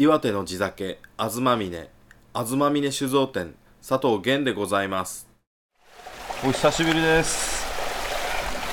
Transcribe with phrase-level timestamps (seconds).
[0.00, 1.90] 岩手の地酒あずまみね。
[2.32, 3.54] あずまみね酒造店
[3.86, 5.28] 佐藤源でございます。
[6.42, 7.66] お久しぶりです。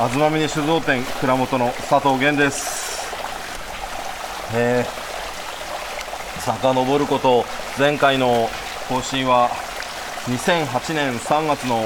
[0.00, 3.06] あずまみね酒造店蔵元の佐藤源です。
[4.56, 4.84] え。
[4.84, 7.44] ー、遡ること
[7.78, 8.48] 前回の
[8.88, 9.48] 更新は
[10.26, 11.84] 2008年3月の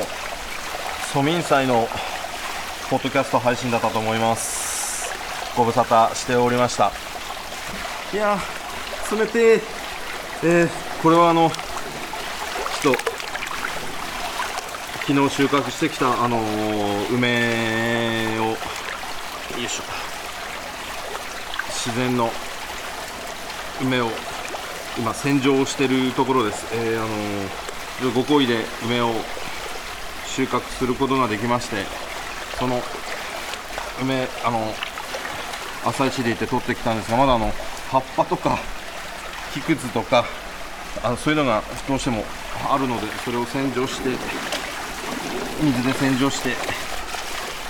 [1.12, 1.87] 蘇民祭の
[2.88, 5.12] ポッドキャスト配信だったと思います。
[5.55, 6.91] ご無沙汰しておりました。
[8.15, 8.38] いや
[9.12, 9.60] 冷て
[10.42, 10.69] えー、
[11.02, 11.51] これはあの
[12.83, 13.01] ちょっと
[15.06, 18.56] 昨日収穫してきたあのー梅をよ
[19.65, 19.82] いしょ。
[21.70, 22.30] 自然の
[23.80, 24.10] 梅を
[24.98, 29.10] 今洗浄してるところです、えーあのーご厚意で梅を
[30.27, 31.77] 収穫することができまして
[32.59, 32.82] その
[34.02, 34.74] 梅あの
[35.82, 37.51] 朝一で行って取ってきたんですがまだあの
[37.90, 38.59] 葉っぱとか
[39.57, 40.24] 木くずとか
[41.02, 42.24] あのそういうのがどうしても
[42.71, 44.10] あるのでそれを洗浄して
[45.62, 46.51] 水で洗浄して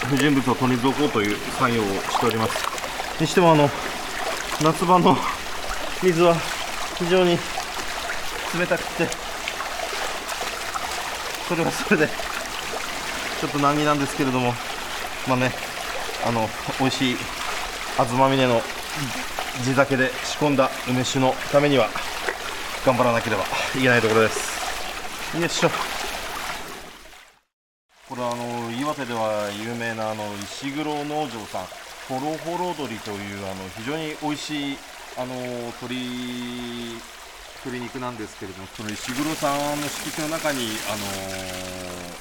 [0.09, 3.21] 不純物を取り除こうという作業をしております。
[3.21, 3.71] にしてもあの
[4.63, 5.17] 夏場の
[6.03, 6.35] 水は
[6.99, 7.39] 非常に
[8.59, 9.09] 冷たくて
[11.49, 12.09] それはそれで
[13.41, 14.53] ちょっと難儀なんですけれども
[15.29, 15.53] まあね
[16.27, 16.49] あの
[16.81, 17.17] 美味しい
[17.99, 18.61] あずまみねの
[19.63, 21.89] 地酒で仕込んだ梅酒のためには
[22.85, 23.43] 頑張らなければ
[23.77, 25.37] いけないところです。
[25.39, 25.71] よいしょ。
[28.09, 31.67] これはあの岩手では有名なあの石黒農場さん
[32.09, 34.79] ホロホロ鶏というあの非常に美味しい
[35.19, 35.97] あの鶏
[37.65, 40.69] 鶏肉なんですけれどもその石黒さんの敷地の中に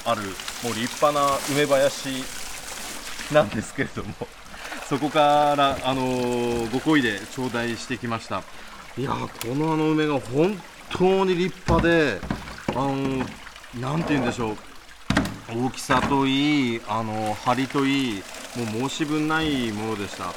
[0.06, 0.24] あのある
[0.64, 2.24] もう立派な梅林
[3.32, 4.14] なんですけれども
[4.88, 8.44] そこからあのご厚意で頂戴してきました。
[8.98, 10.56] いやーこのあの梅が本
[10.92, 12.20] 当に立派で
[12.70, 13.26] あの
[13.82, 14.58] なんて言うんでしょう。
[15.48, 18.24] 大きさといいあの張りといい
[18.56, 20.32] もう申し分ないものでした。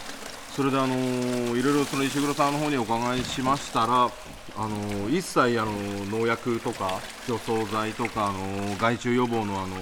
[0.56, 4.10] それであのいろいろその石黒さんの方にお伺いしましたら
[4.56, 5.72] あの一切あの
[6.10, 9.76] 農薬とか除草剤とかあの害虫予防のあの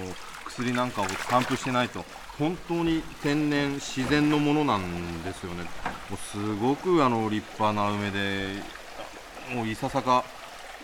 [0.45, 2.03] 薬なんかを散布してないと。
[2.39, 5.63] 本当に天然自然のものなんですよね。
[6.09, 8.61] もうすごくあの立派な梅で
[9.53, 10.23] もういささか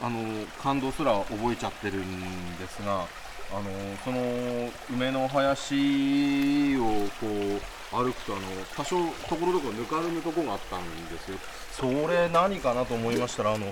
[0.02, 3.70] あの感動すら覚えちゃってるんですがあの
[4.04, 8.42] その梅の林をこう歩くとあの
[8.76, 8.98] 多少
[9.30, 11.38] ところどころぬかるむとこがあったんですよ。
[11.72, 13.72] それ何かなと思いましたらあの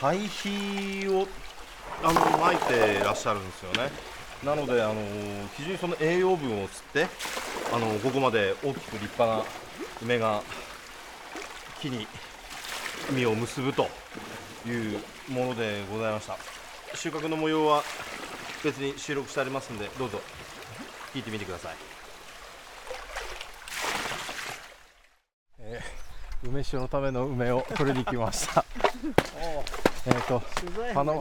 [0.00, 1.26] 堆肥を
[2.02, 2.56] あの撒い
[2.98, 3.90] てらっしゃるんですよね。
[4.44, 4.94] なのであの
[5.56, 7.06] 非常にその栄養分を吸って
[7.72, 9.44] あのここまで大きく立派な
[10.02, 10.42] 梅が
[11.80, 12.06] 木に
[13.12, 13.88] 実を結ぶと
[14.66, 14.98] いう
[15.28, 16.36] ものでございました。
[16.94, 17.82] 収穫の模様は
[18.62, 20.20] 別に収録してありますんでどうぞ
[21.14, 21.74] 聞いてみてください、
[25.60, 26.02] えー
[26.44, 28.64] 梅酒のための梅を取りに来ました。
[30.06, 30.42] えっと
[30.92, 31.14] 花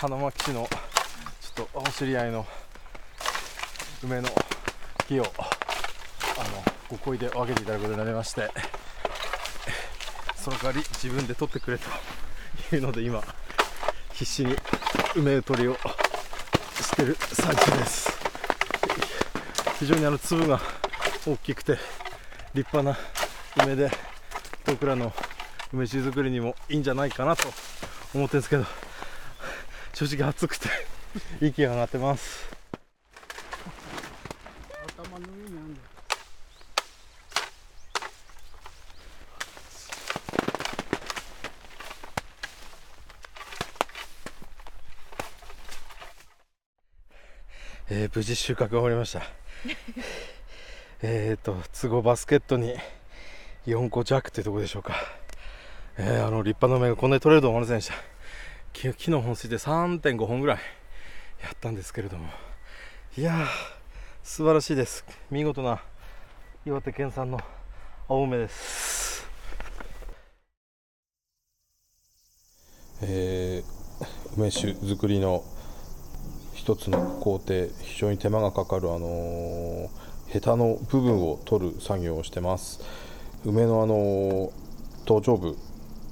[0.00, 0.66] 花巻市の
[1.60, 2.46] とお知り合いの
[4.02, 4.28] 梅の
[5.06, 8.48] 木をあのご好意で分けていただくことになりまして
[10.36, 13.22] その代わり自分で取ってくれというので今
[14.14, 14.56] 必死に
[15.16, 18.10] 梅取りをしてる最中です。
[19.78, 20.60] 非常にあの粒が
[21.26, 21.78] 大きくて
[22.54, 22.96] 立派な
[23.64, 23.90] 梅で
[24.66, 25.12] 僕らの
[25.72, 27.48] 梅酒作りにもいいんじゃないかなと
[28.14, 28.64] 思ってるんですけど
[29.94, 30.89] 正直暑くて
[31.40, 32.48] 息が上がってます。
[34.96, 35.80] 頭の上にあんだ
[47.92, 49.22] えー無事収穫が終わりました。
[51.02, 52.76] えっと都合バスケットに
[53.66, 54.94] 4個弱というところでしょうか、
[55.98, 57.94] えーあの立派な梅がこんなに取れると思いませんでした。
[58.72, 60.79] き木の本数で3.5本ぐらい。
[61.42, 62.28] やったんですけれども。
[63.16, 63.46] いやー
[64.22, 65.04] 素晴らしいです。
[65.30, 65.82] 見事な
[66.64, 67.40] 岩手県産の
[68.08, 69.26] 青梅です。
[73.02, 73.80] えー
[74.36, 75.42] 梅酒作りの
[76.54, 79.88] 一つの工程非常に手間がかかるあのー
[80.28, 82.80] ヘタの部分を取る作業をしてます。
[83.44, 84.50] 梅のあのー
[85.06, 85.56] 頭頂部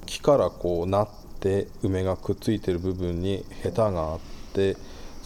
[0.05, 1.09] 木からこうなっ
[1.39, 4.19] て梅がくっついてる部分にヘタがあっ
[4.53, 4.75] て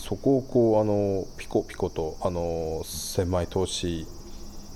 [0.04, 4.06] そこをこうあのピコピコとあの千枚通し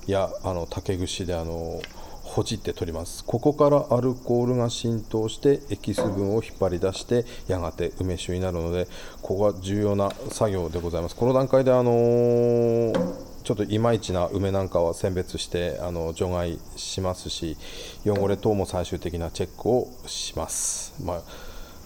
[0.08, 1.82] やあの竹串であの
[2.24, 3.26] ほじって取ります。
[3.26, 8.88] ここからアルコールが浸透してエキス分を引っ張り出してやがて梅酒になるので
[9.22, 11.16] ここが重要な作業でございます。
[11.18, 12.94] この段階であの
[13.44, 17.58] ちょっといまいちな梅なんかは選別してあの除外しますし
[18.06, 21.22] 汚れ等も最終的なチェックをします、まあ、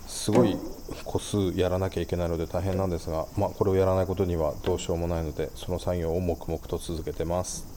[0.05, 0.57] すごい
[1.03, 7.67] 個数やらなきゃいけないので大変なんですが、まあ、これをやらないことにはどうしようもないのでその作業を黙々と続けてます。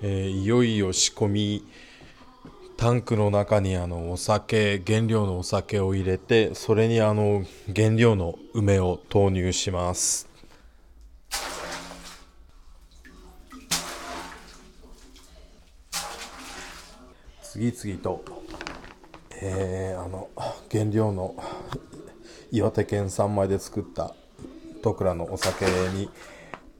[0.00, 1.64] えー、いよいよ仕込み
[2.76, 7.42] タンクの中にあのお酒原料のお酒を入れてそれにあの
[7.74, 10.27] 原料の梅を投入します
[17.58, 18.24] 次々と、
[19.42, 20.28] えー、あの
[20.70, 21.34] 原料の
[22.52, 24.14] 岩手県産米で作った
[24.80, 26.08] 戸倉のお酒に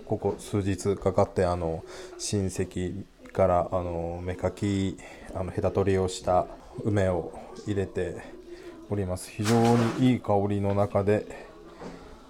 [0.06, 1.82] ここ数日かかってあの
[2.16, 3.02] 親戚
[3.32, 4.96] からあの芽かき
[5.34, 6.46] あの隔取りをした
[6.84, 7.32] 梅を
[7.66, 8.22] 入れて
[8.88, 9.30] おります。
[9.30, 11.48] 非常にいい香りの中で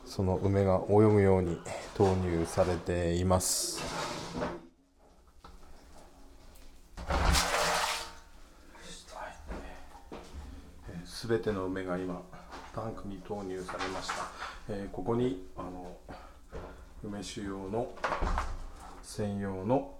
[0.07, 1.59] その梅が泳ぐように
[1.99, 4.68] 投入されています。
[11.29, 12.23] 全ての梅が今
[12.75, 14.15] タンクに投入されました、
[14.71, 15.95] えー、ここにあの
[17.05, 17.93] 梅酒用の
[19.03, 19.95] 専用の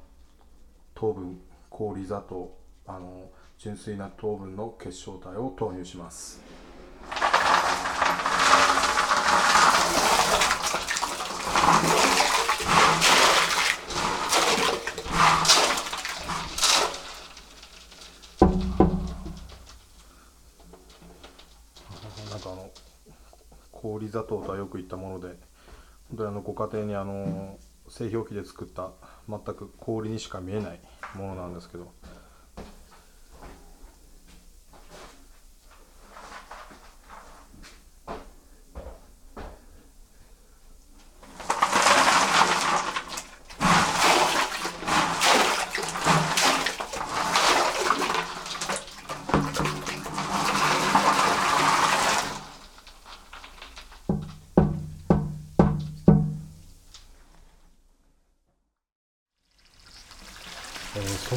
[0.95, 1.39] 糖分
[1.69, 6.68] 氷砂糖あの純粋な糖分の結晶体を投入します。
[22.53, 22.71] あの
[23.73, 25.29] 氷砂糖とはよく言ったもので
[26.09, 27.59] 本当にあのご家庭にあの
[27.89, 28.91] 製氷機で作った
[29.29, 30.81] 全く氷にしか見えない
[31.15, 31.93] ものなんですけど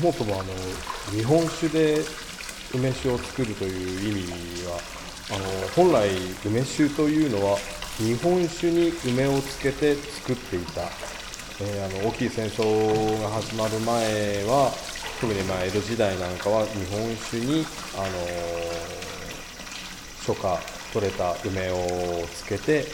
[0.02, 0.46] もそもあの
[1.12, 2.04] 日本酒で
[2.74, 4.32] 梅酒を作るという意味
[4.66, 4.80] は
[5.30, 5.46] あの
[5.76, 6.10] 本来
[6.44, 7.58] 梅酒というのは
[7.98, 10.82] 日本酒に梅をつけて作っていた、
[11.62, 14.72] えー、あの大きい戦争が始まる前は
[15.20, 17.64] 特にまあ江戸時代なんかは日本酒に、
[17.96, 18.06] あの
[20.26, 20.60] 初夏
[20.94, 22.86] 取れた梅をつけて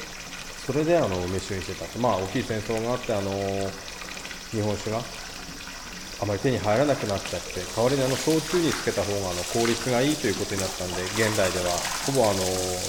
[0.66, 2.00] それであの梅酒にしてた。
[2.00, 3.32] まあ大きい戦争があって、あの
[4.52, 5.00] 日本酒が
[6.20, 11.70] あまり手に入らなくなっちゃって代わりにあの焼酎につけた方があの効率がいいということになったんで現代では
[12.10, 12.42] ほぼあの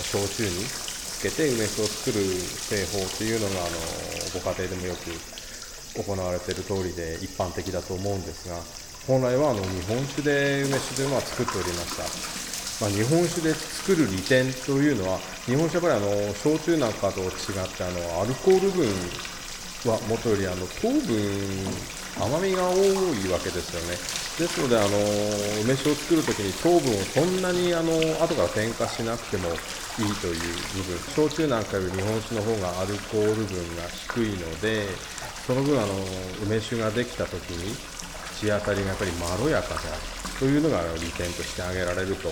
[0.09, 3.77] 焼酎につけて梅酒を作る製法というのがあの
[4.33, 5.13] ご家庭でもよく
[6.01, 8.57] 行われている通りで一般的だと思うんですが
[9.05, 12.49] 本来はあの日本酒で梅酒というのは作っておりました。
[12.79, 17.31] まあ、日本酒で作る利点というのは日本酒はやっぱりあの焼酎なんかと違っ
[17.75, 18.87] てあのアルコール分
[19.87, 21.15] はもとよりあの糖分
[22.19, 22.75] 甘みが多
[23.15, 23.95] いわけですよね。
[24.39, 24.89] ですのであの
[25.63, 30.43] 梅酒を作るときに糖分をそんなにあの後から添加しなくてもいいという
[30.75, 30.99] 部分。
[31.15, 34.87] 焼酎なんかより日本酒の方がアルコール分が低いので
[35.47, 35.95] その分あの
[36.43, 37.75] 梅酒ができたときに
[38.39, 40.03] 口当たりがやっぱりまろやかである
[40.39, 42.31] というのが利点として挙げられると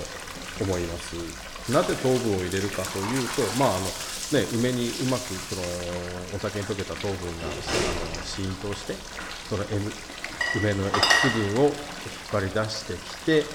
[0.60, 1.55] 思います。
[1.72, 3.86] なぜ糖分を入れるかというと、まああの
[4.32, 5.62] ね、梅にうまくその
[6.34, 8.94] お酒に溶けた糖分があの浸透して
[9.48, 9.90] その、M、
[10.56, 11.74] 梅のエキス分を引っ
[12.32, 13.48] 張り出してきてよく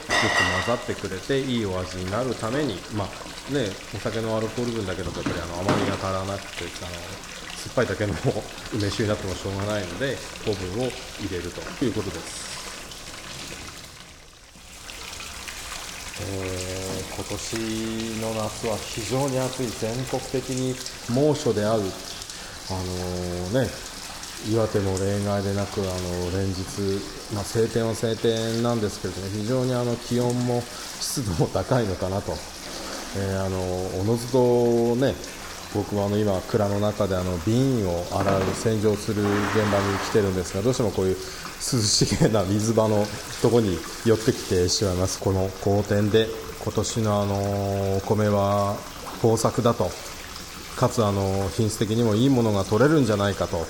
[0.65, 6.95] 混ざってくれていいお味になるために、まあね、お酒のアルコール分だけだとやっぱりあの甘みが足らなくてあの
[7.61, 8.13] 酸っぱいだけの
[8.73, 10.15] 梅酒になってもしょうがないので
[10.45, 10.89] 糖分を
[11.19, 12.51] 入れるということです。
[17.15, 20.75] 今年の夏は非常に暑い全国的に
[21.13, 23.67] 猛暑である、あの、ね、
[24.49, 32.31] 岩手も例外でなくあの連日、まあ、晴天は晴天なんですけれども非常にあの気温も湿度も高いのかなと、
[33.17, 33.59] えー、あの
[34.01, 35.13] おのずとね
[35.75, 39.29] 僕はあの今、蔵の中であの瓶を洗う洗浄する現
[39.71, 43.05] 場に来てるんですがどうしてもこういう涼しげな水場の
[43.41, 46.27] とこに寄ってきてしまいます、この好天で
[46.63, 48.77] 今年のあのお米は
[49.23, 49.89] 豊作だと。
[50.77, 53.65] かつあの品質的にもいいものが取れるんじゃないかと。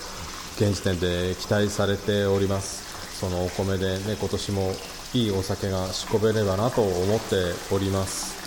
[0.57, 3.19] 現時点で期待されております。
[3.19, 4.73] そのお米でね今年も
[5.13, 7.35] いいお酒が仕込めればなと思って
[7.73, 8.41] おります。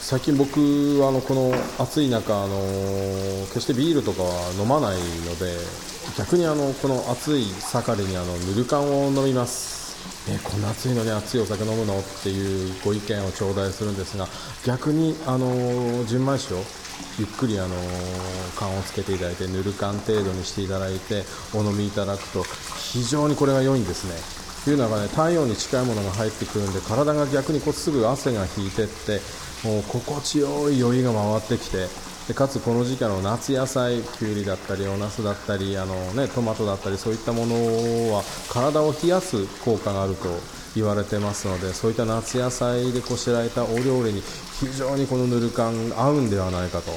[0.00, 0.58] 最近僕
[1.00, 2.58] はあのこの暑い中あの
[3.46, 5.56] 決してビールとかは飲まないので
[6.18, 9.81] 逆にあのこの暑い盛りにあのぬる缶を飲みます、
[10.28, 11.98] ね、こんな暑いのに熱いお酒飲むの？
[11.98, 14.28] っていうご意見を頂戴するんですが
[14.64, 16.58] 逆にあの純米酒を
[17.18, 17.74] ゆっくりあの
[18.56, 22.44] 缶をつけていただいてぬる缶程度にしていただいてお飲みいただくと
[22.92, 24.14] 非常にこれが良いんですね。
[24.64, 29.20] というのがね体温に近いものが入ってくるんで体が逆にこうすぐ汗が引いてって
[29.66, 31.88] もう心地よい酔いが回ってきて
[32.28, 37.54] でかつこの時期の夏野菜きゅうりだったりお茄子だったりあの、ね、トマトだったりそういったもの
[38.14, 40.28] は体を冷やす効果があると
[40.74, 44.22] 言われてますのでそういった夏野菜でこしらえたお料理に
[44.60, 46.92] 非常にこのぬる缶合うんではないかと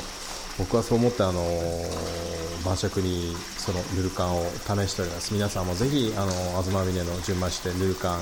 [0.59, 1.43] 僕はそう思ってあの
[2.63, 5.33] 晩酌にそのぬる缶を試しております。
[5.33, 6.31] 皆さんもぜひあの
[6.63, 8.19] 東峰の純米酒でぬる缶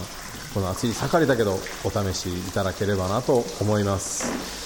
[0.54, 4.63] この暑い盛りだけどお試しいただければなと思います、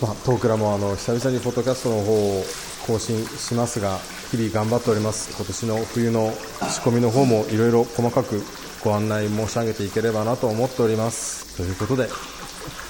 [0.00, 2.44] まあ、トークラもあの久々にポッドキャストの方を
[2.86, 3.98] 更新しますが
[4.30, 5.34] 日々頑張っております。
[5.36, 6.30] 今年の冬の
[6.70, 8.42] 仕込みの方もいろいろ細かく
[8.84, 11.56] ご案内申し上げていければなと思っております。
[11.56, 12.08] ということで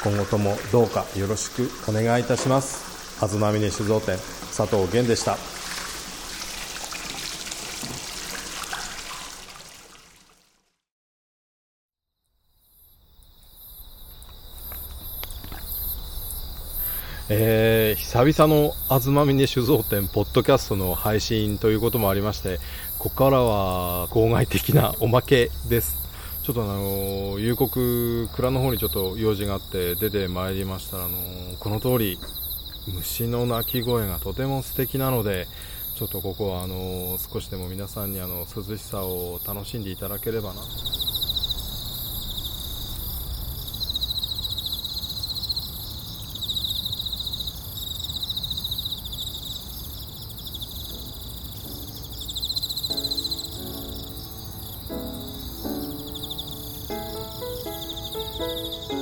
[0.04, 3.16] 今後ともどうかよろしくお願いいたします。
[3.20, 4.18] 東峰酒造店
[4.54, 5.36] 佐藤源でした
[17.30, 22.58] えー、久々の東峰酒造店ポッドキャストの配信ということもありまして
[22.98, 25.96] ここからは号外的なおまけです。
[26.42, 31.16] ちょっとあの夕刻蔵の方にちょっと用事があって出てまいりましたらあの
[31.60, 32.18] この通り
[32.88, 35.46] 虫の鳴き声がとても素敵なので
[35.94, 40.62] ちょっとここはあの少しでも皆さんにあの涼しさを楽しんでいただければな
[58.88, 58.94] こ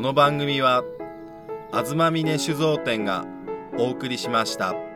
[0.00, 0.84] の番組は
[1.72, 3.26] 東峰酒造店が
[3.78, 4.91] お送りしました。